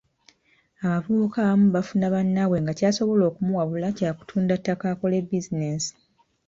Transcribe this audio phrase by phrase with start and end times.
[0.85, 5.91] Abavubuka abamu bafuna bannaabwe nga ky’asobola okumuwabula kya kutunda ttaka akole bizinensi.